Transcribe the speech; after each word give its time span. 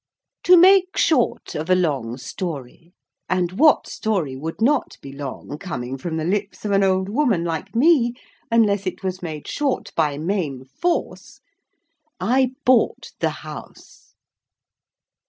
To 0.45 0.57
make 0.57 0.97
short 0.97 1.53
of 1.53 1.69
a 1.69 1.75
long 1.75 2.17
story—and 2.17 3.51
what 3.51 3.85
story 3.85 4.35
would 4.35 4.59
not 4.59 4.97
be 4.99 5.11
long, 5.13 5.59
coming 5.59 5.95
from 5.99 6.17
the 6.17 6.25
lips 6.25 6.65
of 6.65 6.71
an 6.71 6.83
old 6.83 7.07
woman 7.07 7.43
like 7.43 7.75
me, 7.75 8.15
unless 8.49 8.87
it 8.87 9.03
was 9.03 9.21
made 9.21 9.47
short 9.47 9.91
by 9.95 10.17
main 10.17 10.65
force!—I 10.65 12.53
bought 12.65 13.11
the 13.19 13.29
House. 13.45 14.15